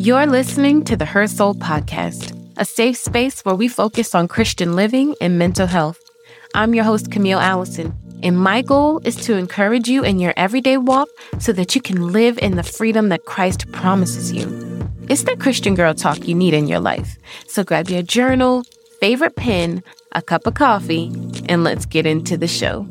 [0.00, 4.74] You're listening to the Her Soul Podcast, a safe space where we focus on Christian
[4.74, 6.00] living and mental health.
[6.54, 7.92] I'm your host, Camille Allison,
[8.22, 12.14] and my goal is to encourage you in your everyday walk so that you can
[12.14, 14.46] live in the freedom that Christ promises you.
[15.10, 17.18] It's the Christian girl talk you need in your life.
[17.46, 18.64] So grab your journal,
[19.00, 19.82] favorite pen,
[20.12, 21.12] a cup of coffee,
[21.46, 22.88] and let's get into the show.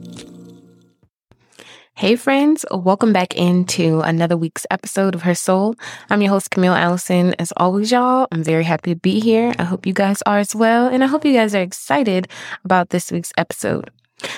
[1.99, 5.75] Hey, friends, welcome back into another week's episode of Her Soul.
[6.09, 7.33] I'm your host, Camille Allison.
[7.37, 9.53] As always, y'all, I'm very happy to be here.
[9.59, 10.87] I hope you guys are as well.
[10.87, 12.29] And I hope you guys are excited
[12.63, 13.91] about this week's episode.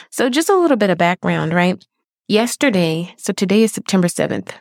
[0.09, 1.85] So, just a little bit of background, right?
[2.27, 4.53] Yesterday, so today is September 7th.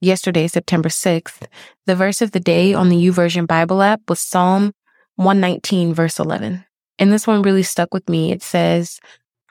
[0.00, 1.46] Yesterday, September 6th,
[1.86, 4.74] the verse of the day on the YouVersion Bible app was Psalm
[5.14, 6.64] 119, verse 11.
[6.98, 8.32] And this one really stuck with me.
[8.32, 8.98] It says,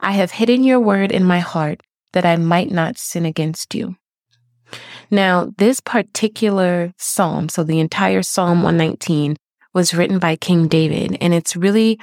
[0.02, 1.80] I have hidden your word in my heart
[2.14, 3.96] that I might not sin against you.
[5.10, 9.36] Now, this particular psalm, so the entire Psalm 119,
[9.74, 12.00] was written by King David, and it's really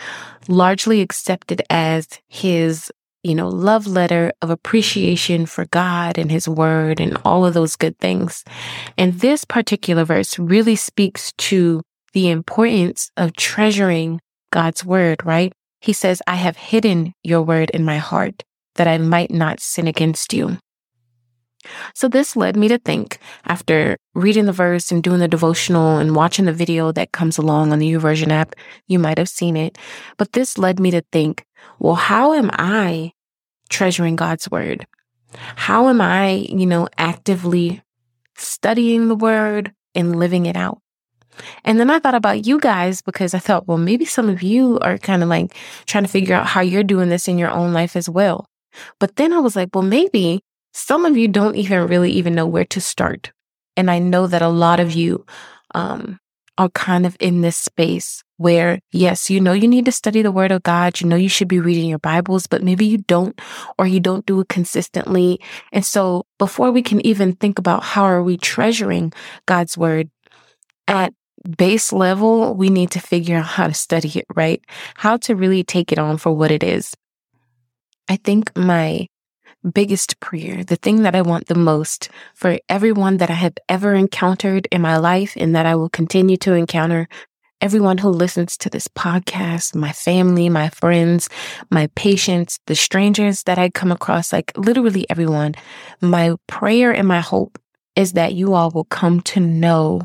[0.46, 2.90] largely accepted as his,
[3.22, 7.76] you know, love letter of appreciation for God and his word and all of those
[7.76, 8.44] good things.
[8.96, 11.82] And this particular verse really speaks to
[12.14, 15.52] the importance of treasuring God's word, right?
[15.80, 18.44] He says, I have hidden your word in my heart
[18.78, 20.58] that I might not sin against you.
[21.94, 26.14] So this led me to think after reading the verse and doing the devotional and
[26.14, 28.54] watching the video that comes along on the YouVersion app,
[28.86, 29.76] you might have seen it.
[30.16, 31.44] But this led me to think,
[31.78, 33.12] well, how am I
[33.68, 34.86] treasuring God's word?
[35.56, 37.82] How am I, you know, actively
[38.36, 40.80] studying the word and living it out?
[41.64, 44.78] And then I thought about you guys because I thought, well, maybe some of you
[44.80, 45.54] are kind of like
[45.86, 48.46] trying to figure out how you're doing this in your own life as well.
[49.00, 52.46] But then I was like, well, maybe some of you don't even really even know
[52.46, 53.32] where to start.
[53.76, 55.24] And I know that a lot of you
[55.74, 56.18] um,
[56.56, 60.32] are kind of in this space where, yes, you know, you need to study the
[60.32, 61.00] word of God.
[61.00, 63.38] You know, you should be reading your Bibles, but maybe you don't,
[63.78, 65.40] or you don't do it consistently.
[65.72, 69.12] And so before we can even think about how are we treasuring
[69.46, 70.10] God's word
[70.86, 71.12] at
[71.56, 74.62] base level, we need to figure out how to study it, right?
[74.94, 76.94] How to really take it on for what it is.
[78.08, 79.06] I think my
[79.72, 83.94] biggest prayer, the thing that I want the most for everyone that I have ever
[83.94, 87.08] encountered in my life and that I will continue to encounter,
[87.60, 91.28] everyone who listens to this podcast, my family, my friends,
[91.70, 95.54] my patients, the strangers that I come across, like literally everyone,
[96.00, 97.58] my prayer and my hope
[97.96, 100.02] is that you all will come to know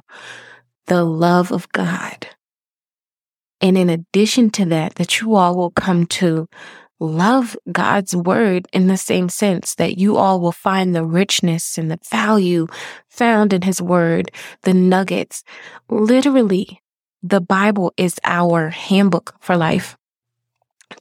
[0.87, 2.27] the love of God.
[3.61, 6.47] And in addition to that, that you all will come to
[7.03, 11.91] love God's word in the same sense that you all will find the richness and
[11.91, 12.67] the value
[13.09, 14.31] found in his word,
[14.61, 15.43] the nuggets.
[15.89, 16.81] Literally,
[17.21, 19.97] the Bible is our handbook for life,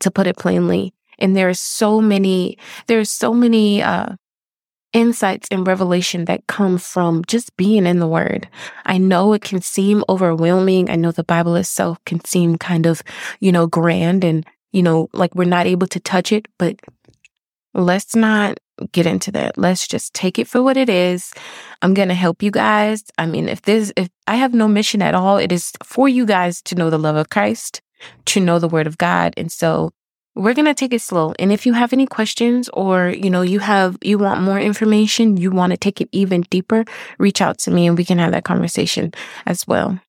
[0.00, 0.92] to put it plainly.
[1.18, 4.16] And there are so many, there's so many, uh,
[4.92, 8.48] insights and revelation that come from just being in the word.
[8.84, 10.90] I know it can seem overwhelming.
[10.90, 13.02] I know the Bible itself can seem kind of,
[13.40, 16.80] you know, grand and you know, like we're not able to touch it, but
[17.74, 18.58] let's not
[18.90, 19.56] get into that.
[19.56, 21.32] Let's just take it for what it is.
[21.82, 23.04] I'm going to help you guys.
[23.18, 26.26] I mean, if this, if I have no mission at all, it is for you
[26.26, 27.80] guys to know the love of Christ,
[28.26, 29.34] to know the word of God.
[29.36, 29.92] And so
[30.34, 31.34] we're going to take it slow.
[31.38, 35.36] And if you have any questions or, you know, you have, you want more information,
[35.36, 36.84] you want to take it even deeper,
[37.18, 39.12] reach out to me and we can have that conversation
[39.46, 40.00] as well.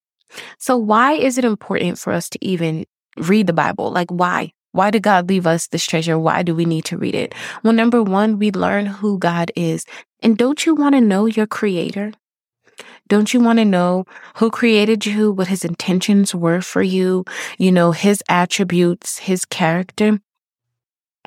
[0.57, 2.85] So why is it important for us to even
[3.17, 3.91] read the Bible.
[3.91, 4.51] Like, why?
[4.71, 6.17] Why did God leave us this treasure?
[6.17, 7.35] Why do we need to read it?
[7.63, 9.85] Well, number one, we learn who God is.
[10.21, 12.13] And don't you want to know your creator?
[13.07, 14.05] Don't you want to know
[14.37, 17.23] who created you, what his intentions were for you,
[17.59, 20.19] you know, his attributes, his character?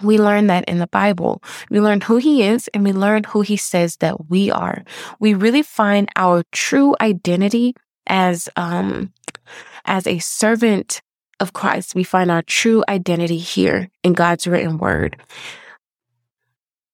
[0.03, 1.43] We learn that in the Bible.
[1.71, 4.85] We learn who he is and we learn who he says that we are.
[5.21, 7.75] We really find our true identity
[8.07, 9.12] as, um,
[9.85, 11.00] as a servant
[11.41, 15.17] of Christ, we find our true identity here in God's written word.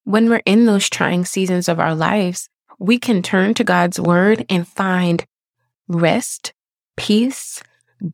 [0.03, 2.49] When we're in those trying seasons of our lives,
[2.79, 5.25] we can turn to God's word and find
[5.87, 6.53] rest,
[6.97, 7.61] peace,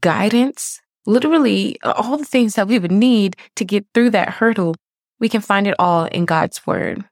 [0.02, 4.76] guidance, literally all the things that we would need to get through that hurdle.
[5.20, 7.04] We can find it all in God's word.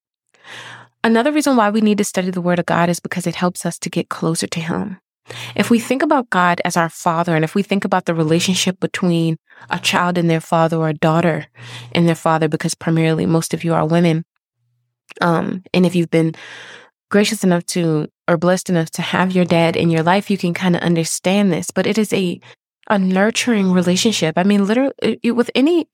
[1.03, 3.65] Another reason why we need to study the word of God is because it helps
[3.65, 4.99] us to get closer to him.
[5.55, 8.79] If we think about God as our father, and if we think about the relationship
[8.79, 9.37] between
[9.69, 11.47] a child and their father or a daughter
[11.93, 14.23] and their father, because primarily most of you are women,
[15.21, 16.35] um, and if you've been
[17.09, 20.53] gracious enough to or blessed enough to have your dad in your life, you can
[20.53, 22.39] kind of understand this, but it is a
[22.89, 24.37] a nurturing relationship.
[24.37, 25.87] I mean, literally it, with any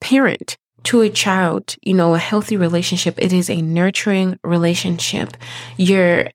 [0.00, 5.36] parent to a child, you know, a healthy relationship, it is a nurturing relationship.
[5.78, 6.28] You're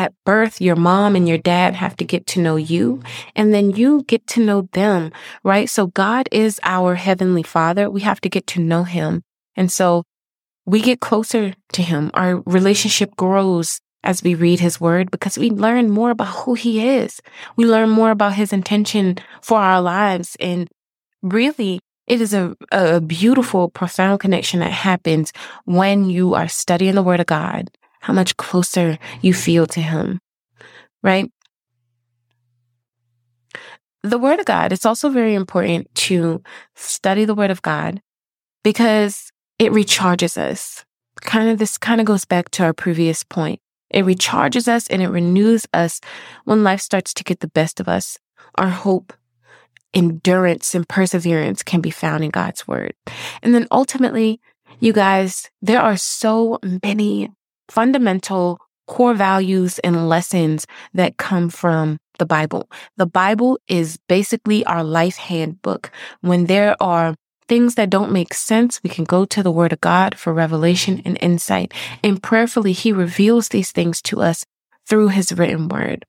[0.00, 3.02] at birth, your mom and your dad have to get to know you
[3.36, 5.12] and then you get to know them,
[5.44, 5.68] right?
[5.68, 7.90] So God is our heavenly father.
[7.90, 9.22] We have to get to know him.
[9.56, 10.04] And so
[10.64, 12.10] we get closer to him.
[12.14, 16.86] Our relationship grows as we read his word because we learn more about who he
[16.86, 17.20] is.
[17.56, 20.36] We learn more about his intention for our lives.
[20.40, 20.66] And
[21.22, 25.32] really, it is a, a beautiful, profound connection that happens
[25.64, 27.70] when you are studying the word of God,
[28.00, 30.20] how much closer you feel to him,
[31.02, 31.30] right?
[34.02, 36.42] The word of God, it's also very important to
[36.74, 38.00] study the word of God
[38.64, 40.84] because it recharges us.
[41.20, 43.60] Kind of this kind of goes back to our previous point.
[43.90, 46.00] It recharges us and it renews us
[46.44, 48.16] when life starts to get the best of us.
[48.54, 49.12] Our hope,
[49.92, 52.94] endurance, and perseverance can be found in God's word.
[53.42, 54.40] And then ultimately,
[54.78, 57.30] you guys, there are so many
[57.70, 62.68] fundamental core values and lessons that come from the Bible.
[62.96, 65.90] The Bible is basically our life handbook.
[66.20, 67.14] When there are
[67.46, 71.02] things that don't make sense, we can go to the Word of God for revelation
[71.04, 71.72] and insight.
[72.02, 74.44] And prayerfully, He reveals these things to us
[74.88, 76.04] through His written Word.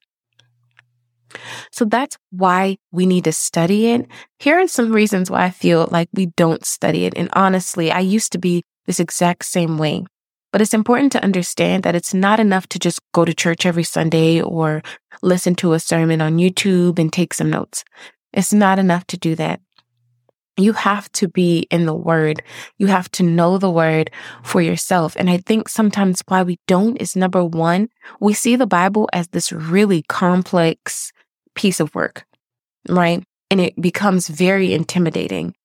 [1.71, 4.07] So that's why we need to study it.
[4.39, 7.13] Here are some reasons why I feel like we don't study it.
[7.15, 10.03] And honestly, I used to be this exact same way.
[10.51, 13.83] But it's important to understand that it's not enough to just go to church every
[13.83, 14.81] Sunday or
[15.21, 17.83] listen to a sermon on YouTube and take some notes.
[18.33, 19.61] It's not enough to do that.
[20.57, 22.43] You have to be in the word.
[22.77, 24.11] You have to know the word
[24.43, 25.15] for yourself.
[25.17, 27.89] And I think sometimes why we don't is number one,
[28.19, 31.13] we see the Bible as this really complex
[31.55, 32.25] piece of work,
[32.89, 33.23] right?
[33.49, 35.55] And it becomes very intimidating.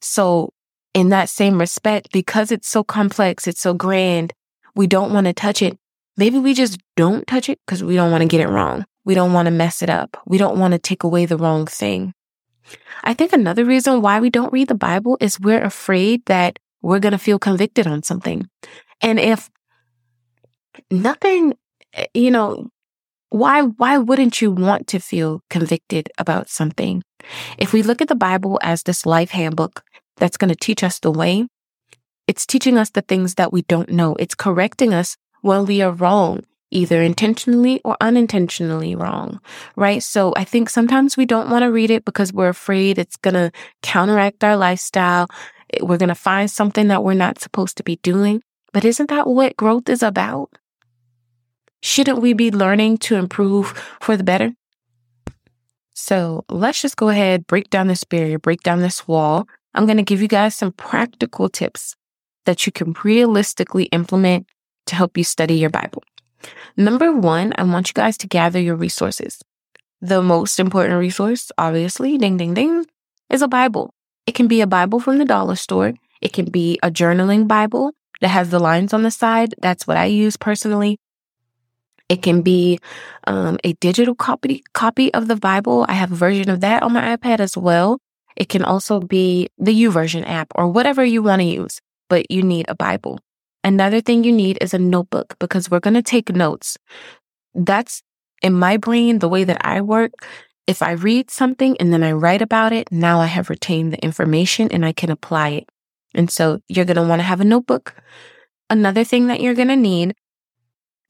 [0.00, 0.52] So
[0.96, 4.32] in that same respect, because it's so complex, it's so grand,
[4.74, 5.78] we don't want to touch it.
[6.16, 8.86] Maybe we just don't touch it because we don't want to get it wrong.
[9.04, 10.16] We don't want to mess it up.
[10.24, 12.14] We don't want to take away the wrong thing.
[13.04, 16.98] I think another reason why we don't read the Bible is we're afraid that we're
[16.98, 18.48] going to feel convicted on something.
[19.02, 19.50] And if
[20.90, 21.58] nothing,
[21.92, 22.70] eh, you know,
[23.28, 27.02] why, why wouldn't you want to feel convicted about something?
[27.58, 29.82] If we look at the Bible as this life handbook
[30.16, 31.46] that's going to teach us the way,
[32.26, 34.16] it's teaching us the things that we don't know.
[34.18, 39.40] It's correcting us when we are wrong either intentionally or unintentionally wrong,
[39.76, 40.02] right?
[40.02, 43.34] So I think sometimes we don't want to read it because we're afraid it's going
[43.34, 43.52] to
[43.82, 45.28] counteract our lifestyle.
[45.80, 48.42] We're going to find something that we're not supposed to be doing.
[48.72, 50.50] But isn't that what growth is about?
[51.82, 53.68] Shouldn't we be learning to improve
[54.00, 54.52] for the better?
[55.94, 59.48] So let's just go ahead, break down this barrier, break down this wall.
[59.76, 61.94] I'm going to give you guys some practical tips
[62.46, 64.46] that you can realistically implement
[64.86, 66.02] to help you study your Bible.
[66.76, 69.40] Number one, I want you guys to gather your resources.
[70.00, 72.86] The most important resource, obviously, ding, ding, ding,
[73.30, 73.92] is a Bible.
[74.26, 75.94] It can be a Bible from the dollar store.
[76.20, 79.54] It can be a journaling Bible that has the lines on the side.
[79.60, 80.98] That's what I use personally.
[82.08, 82.78] It can be
[83.26, 85.84] um, a digital copy copy of the Bible.
[85.88, 87.98] I have a version of that on my iPad as well.
[88.36, 92.42] It can also be the YouVersion app or whatever you want to use, but you
[92.42, 93.18] need a Bible.
[93.64, 96.76] Another thing you need is a notebook because we're going to take notes.
[97.54, 98.02] That's
[98.42, 100.12] in my brain, the way that I work.
[100.66, 104.04] If I read something and then I write about it, now I have retained the
[104.04, 105.68] information and I can apply it.
[106.14, 107.94] And so you're going to want to have a notebook.
[108.68, 110.14] Another thing that you're going to need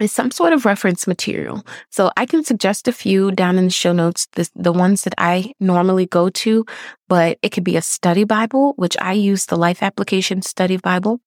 [0.01, 1.65] is some sort of reference material.
[1.91, 5.15] So I can suggest a few down in the show notes, the, the ones that
[5.19, 6.65] I normally go to,
[7.09, 11.21] but it could be a study Bible, which I use the Life Application Study Bible.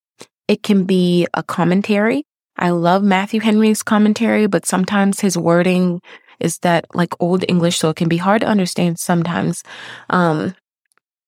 [0.48, 2.26] It can be a commentary.
[2.58, 6.02] I love Matthew Henry's commentary, but sometimes his wording
[6.40, 9.64] is that like old English, so it can be hard to understand sometimes.
[10.10, 10.56] Um,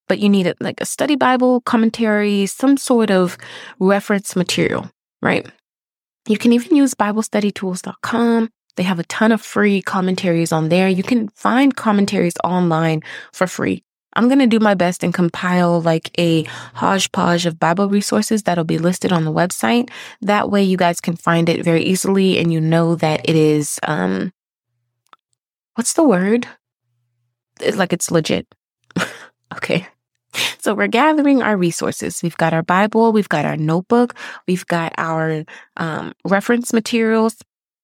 [0.08, 3.38] but you need it like a study Bible, commentary, some sort of
[3.78, 4.90] reference material,
[5.22, 5.50] right?
[6.26, 8.50] You can even use BibleStudyTools.com.
[8.76, 10.88] They have a ton of free commentaries on there.
[10.88, 13.02] You can find commentaries online
[13.32, 13.82] for free.
[14.14, 18.64] I'm going to do my best and compile like a hodgepodge of Bible resources that'll
[18.64, 19.90] be listed on the website.
[20.20, 23.78] That way you guys can find it very easily and you know that it is,
[23.84, 24.32] um,
[25.74, 26.46] what's the word?
[27.60, 28.46] It's like it's legit.
[29.54, 29.86] okay.
[30.58, 32.22] So we're gathering our resources.
[32.22, 34.14] We've got our Bible, we've got our notebook,
[34.46, 35.44] we've got our
[35.76, 37.36] um, reference materials.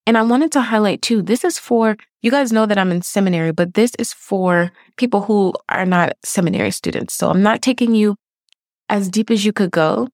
[0.07, 3.03] And I wanted to highlight too, this is for, you guys know that I'm in
[3.03, 7.15] seminary, but this is for people who are not seminary students.
[7.15, 8.17] So I'm not taking you
[8.89, 10.09] as deep as you could go.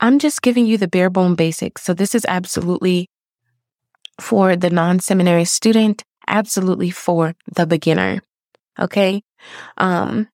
[0.00, 1.82] I'm just giving you the bare bone basics.
[1.82, 3.08] So this is absolutely
[4.20, 8.20] for the non seminary student, absolutely for the beginner.
[8.78, 9.22] Okay.
[9.78, 10.28] Um,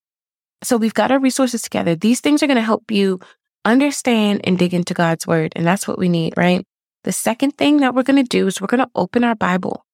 [0.63, 1.95] so we've got our resources together.
[1.95, 3.21] These things are going to help you
[3.65, 5.53] understand and dig into God's word.
[5.57, 6.65] And that's what we need, right?
[7.05, 9.85] The second thing that we're going to do is we're going to open our Bible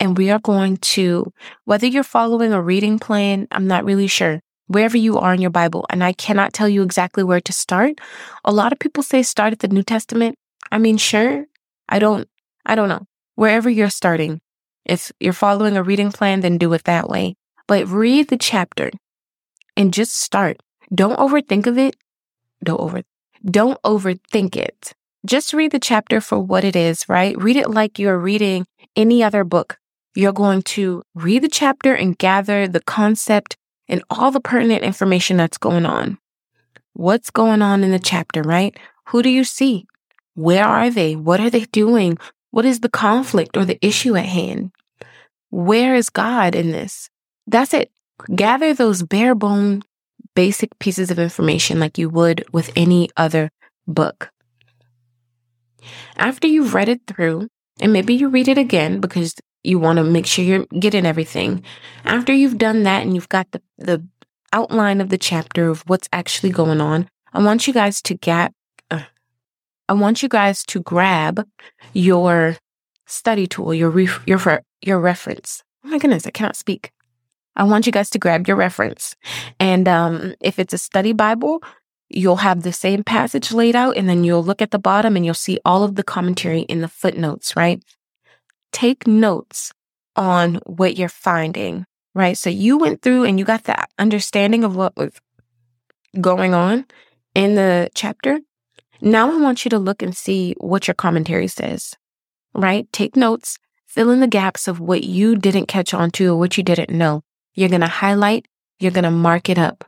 [0.00, 1.32] and we are going to,
[1.64, 5.50] whether you're following a reading plan, I'm not really sure, wherever you are in your
[5.50, 5.86] Bible.
[5.90, 8.00] And I cannot tell you exactly where to start.
[8.44, 10.34] A lot of people say start at the New Testament.
[10.72, 11.46] I mean, sure.
[11.88, 12.28] I don't,
[12.66, 13.06] I don't know.
[13.36, 14.40] Wherever you're starting,
[14.84, 17.36] if you're following a reading plan, then do it that way.
[17.68, 18.90] But read the chapter
[19.76, 20.60] and just start.
[20.94, 21.96] Don't overthink of it.
[22.62, 23.02] Don't over,
[23.44, 24.92] don't overthink it.
[25.24, 27.36] Just read the chapter for what it is, right?
[27.40, 29.78] Read it like you're reading any other book.
[30.14, 33.56] You're going to read the chapter and gather the concept
[33.88, 36.18] and all the pertinent information that's going on.
[36.92, 38.76] What's going on in the chapter, right?
[39.08, 39.86] Who do you see?
[40.34, 41.16] Where are they?
[41.16, 42.18] What are they doing?
[42.50, 44.72] What is the conflict or the issue at hand?
[45.50, 47.08] Where is God in this?
[47.46, 47.90] That's it.
[48.34, 49.82] Gather those bare bone
[50.34, 53.50] basic pieces of information like you would with any other
[53.86, 54.30] book.
[56.16, 57.48] After you've read it through,
[57.80, 61.62] and maybe you read it again because you want to make sure you're getting everything.
[62.04, 64.06] After you've done that and you've got the, the
[64.52, 68.52] outline of the chapter of what's actually going on, I want you guys to get,
[68.90, 69.02] uh,
[69.88, 71.46] I want you guys to grab
[71.92, 72.56] your
[73.06, 75.62] study tool, your, ref- your, your reference.
[75.84, 76.92] Oh my goodness, I cannot speak.
[77.56, 79.14] I want you guys to grab your reference.
[79.60, 81.62] And um, if it's a study Bible,
[82.08, 85.24] you'll have the same passage laid out, and then you'll look at the bottom and
[85.24, 87.82] you'll see all of the commentary in the footnotes, right?
[88.72, 89.72] Take notes
[90.16, 92.36] on what you're finding, right?
[92.36, 95.12] So you went through and you got that understanding of what was
[96.20, 96.86] going on
[97.34, 98.40] in the chapter.
[99.00, 101.94] Now I want you to look and see what your commentary says,
[102.54, 102.90] right?
[102.92, 106.56] Take notes, fill in the gaps of what you didn't catch on to or what
[106.56, 107.22] you didn't know.
[107.54, 108.46] You're going to highlight,
[108.78, 109.84] you're going to mark it up.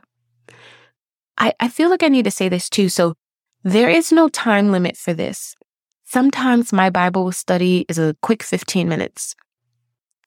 [1.38, 2.88] I, I feel like I need to say this too.
[2.88, 3.14] So
[3.62, 5.56] there is no time limit for this.
[6.04, 9.34] Sometimes my Bible study is a quick 15 minutes.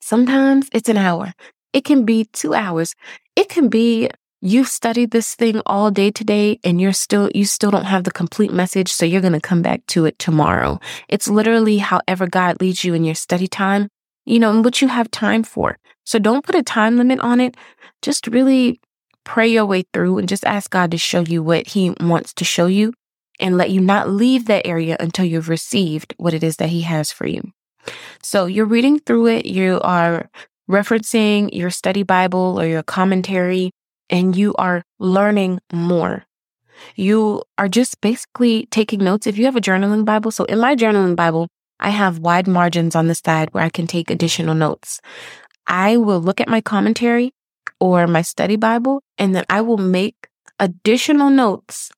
[0.00, 1.32] Sometimes it's an hour.
[1.72, 2.94] It can be two hours.
[3.36, 7.70] It can be you've studied this thing all day today and you're still, you still
[7.70, 8.92] don't have the complete message.
[8.92, 10.80] So you're going to come back to it tomorrow.
[11.08, 13.88] It's literally however God leads you in your study time,
[14.24, 15.78] you know, and what you have time for.
[16.08, 17.54] So don't put a time limit on it.
[18.00, 18.80] Just really
[19.24, 22.46] pray your way through and just ask God to show you what He wants to
[22.46, 22.94] show you
[23.38, 26.80] and let you not leave that area until you've received what it is that He
[26.80, 27.52] has for you.
[28.22, 30.30] So you're reading through it, you are
[30.66, 33.70] referencing your study Bible or your commentary,
[34.08, 36.24] and you are learning more.
[36.96, 39.26] You are just basically taking notes.
[39.26, 41.48] If you have a journaling Bible, so in my journaling Bible,
[41.80, 45.00] I have wide margins on the side where I can take additional notes.
[45.68, 47.32] I will look at my commentary
[47.78, 51.90] or my study Bible, and then I will make additional notes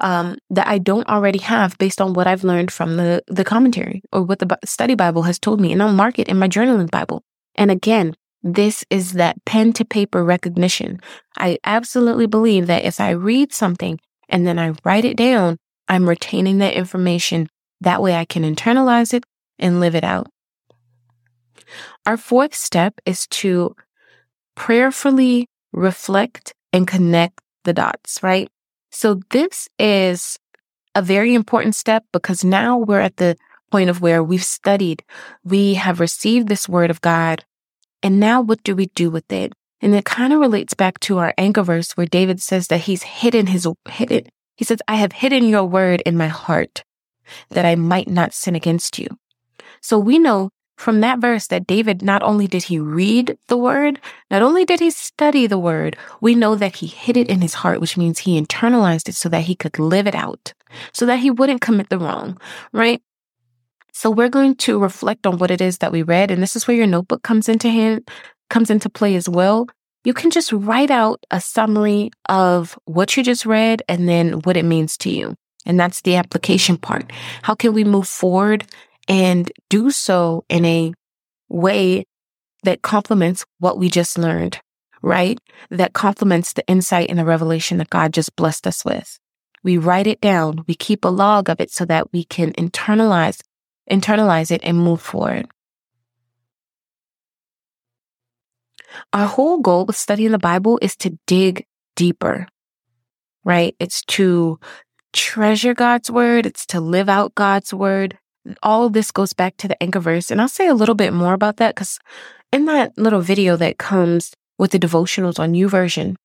[0.00, 4.02] um, that I don't already have based on what I've learned from the, the commentary
[4.12, 5.72] or what the study Bible has told me.
[5.72, 7.22] And I'll mark it in my journaling Bible.
[7.56, 11.00] And again, this is that pen to paper recognition.
[11.36, 13.98] I absolutely believe that if I read something
[14.28, 15.56] and then I write it down,
[15.88, 17.48] I'm retaining that information.
[17.80, 19.24] That way I can internalize it
[19.58, 20.28] and live it out.
[22.06, 23.74] Our fourth step is to
[24.54, 28.48] prayerfully reflect and connect the dots, right?
[28.90, 30.38] So this is
[30.94, 33.36] a very important step because now we're at the
[33.70, 35.04] point of where we've studied,
[35.44, 37.44] we have received this word of God,
[38.02, 39.52] and now what do we do with it?
[39.80, 43.02] And it kind of relates back to our anchor verse where David says that he's
[43.02, 44.28] hidden his hidden.
[44.56, 46.82] He says, I have hidden your word in my heart
[47.50, 49.06] that I might not sin against you.
[49.80, 54.00] So we know from that verse that David not only did he read the word,
[54.30, 57.54] not only did he study the word, we know that he hid it in his
[57.54, 60.54] heart, which means he internalized it so that he could live it out,
[60.92, 62.38] so that he wouldn't commit the wrong,
[62.72, 63.02] right?
[63.92, 66.68] So we're going to reflect on what it is that we read, and this is
[66.68, 68.08] where your notebook comes into hand,
[68.48, 69.66] comes into play as well.
[70.04, 74.56] You can just write out a summary of what you just read and then what
[74.56, 75.34] it means to you.
[75.66, 77.10] And that's the application part.
[77.42, 78.64] How can we move forward
[79.08, 80.92] and do so in a
[81.48, 82.04] way
[82.62, 84.60] that complements what we just learned,
[85.02, 85.38] right?
[85.70, 89.18] That complements the insight and the revelation that God just blessed us with.
[89.64, 90.64] We write it down.
[90.68, 93.40] We keep a log of it so that we can internalize,
[93.90, 95.48] internalize it and move forward.
[99.12, 102.46] Our whole goal with studying the Bible is to dig deeper,
[103.44, 103.74] right?
[103.78, 104.58] It's to
[105.12, 106.46] treasure God's word.
[106.46, 108.18] It's to live out God's word.
[108.62, 110.30] All of this goes back to the anchor verse.
[110.30, 111.98] And I'll say a little bit more about that because
[112.52, 116.16] in that little video that comes with the devotionals on YouVersion, version,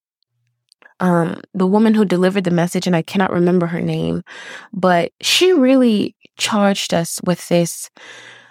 [0.99, 4.23] um, the woman who delivered the message, and I cannot remember her name,
[4.71, 7.89] but she really charged us with this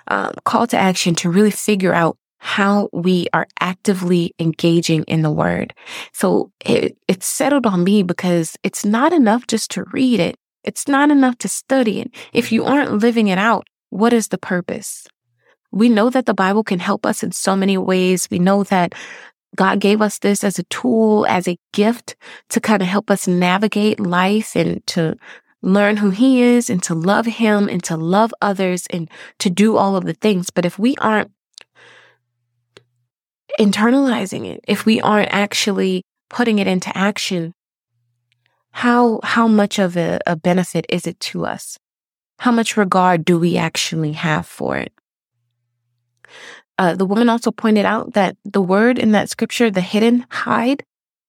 [0.09, 5.31] um, call to action to really figure out how we are actively engaging in the
[5.31, 5.73] word.
[6.13, 10.37] So it, it settled on me because it's not enough just to read it.
[10.65, 12.11] It's not enough to study it.
[12.33, 15.07] If you aren't living it out, what is the purpose?
[15.71, 18.29] We know that the Bible can help us in so many ways.
[18.31, 18.95] We know that
[19.57, 22.17] God gave us this as a tool, as a gift
[22.51, 25.17] to kind of help us navigate life and to
[25.63, 29.77] learn who he is and to love him and to love others and to do
[29.77, 30.51] all of the things.
[30.51, 31.31] But if we aren't
[33.59, 37.53] internalizing it, if we aren't actually putting it into action,
[38.73, 41.79] how, how much of a, a benefit is it to us?
[42.39, 44.93] How much regard do we actually have for it?
[46.79, 50.85] Uh, the woman also pointed out that the word in that scripture, the hidden hide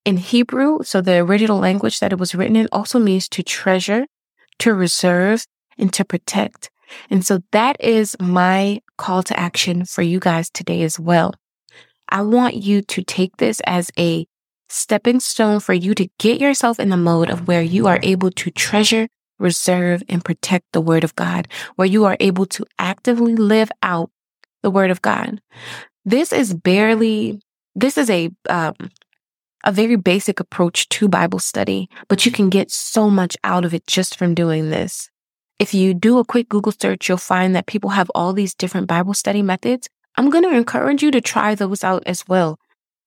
[0.06, 4.06] in Hebrew, so the original language that it was written in also means to treasure,
[4.60, 5.46] to reserve,
[5.78, 6.70] and to protect.
[7.10, 11.34] And so that is my call to action for you guys today as well.
[12.10, 14.28] I want you to take this as a
[14.74, 18.32] stepping stone for you to get yourself in the mode of where you are able
[18.32, 19.08] to treasure,
[19.39, 24.10] reserve, and protect the word of God, where you are able to actively live out
[24.63, 25.42] the word of God.
[26.06, 27.39] This is barely,
[27.75, 28.75] this is a, um,
[29.63, 33.74] a very basic approach to Bible study, but you can get so much out of
[33.74, 35.10] it just from doing this.
[35.60, 38.88] If you do a quick Google search, you'll find that people have all these different
[38.88, 39.88] Bible study methods.
[40.18, 42.60] I'm going to encourage you to try those out as well.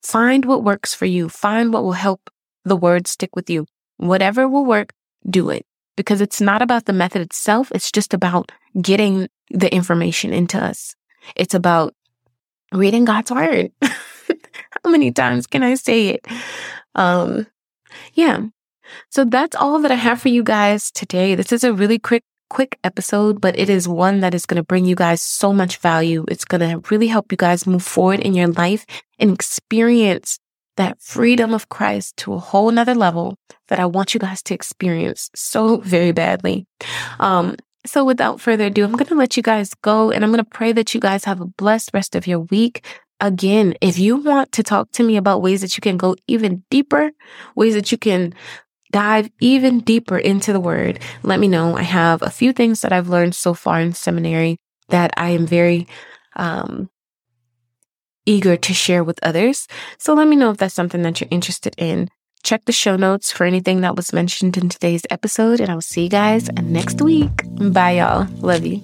[0.03, 1.29] Find what works for you.
[1.29, 2.31] Find what will help
[2.65, 3.67] the word stick with you.
[3.97, 4.93] Whatever will work,
[5.29, 7.73] do it because it's not about the method itself.
[7.75, 10.95] It's just about getting the information into us.
[11.35, 11.95] It's about
[12.73, 13.73] reading God's word.
[13.83, 16.27] How many times can I say it?
[16.95, 17.47] Um,
[18.13, 18.41] yeah.
[19.11, 21.35] So that's all that I have for you guys today.
[21.35, 24.63] This is a really quick quick episode, but it is one that is going to
[24.63, 26.25] bring you guys so much value.
[26.29, 28.87] It's going to really help you guys move forward in your life
[29.19, 30.39] and experience
[30.77, 33.37] that freedom of Christ to a whole nother level
[33.69, 36.67] that I want you guys to experience so very badly.
[37.19, 37.57] Um,
[37.87, 40.51] so without further ado, I'm going to let you guys go and I'm going to
[40.51, 42.85] pray that you guys have a blessed rest of your week.
[43.21, 46.65] Again, if you want to talk to me about ways that you can go even
[46.71, 47.11] deeper,
[47.55, 48.35] ways that you can
[48.93, 51.77] dive even deeper into the word, let me know.
[51.77, 54.57] I have a few things that I've learned so far in seminary
[54.89, 55.87] that I am very
[56.37, 56.91] um,
[58.25, 59.67] eager to share with others.
[59.99, 62.09] So let me know if that's something that you're interested in.
[62.43, 65.83] Check the show notes for anything that was mentioned in today's episode, and I will
[65.83, 67.43] see you guys next week.
[67.73, 68.29] Bye, y'all.
[68.41, 68.83] Love you.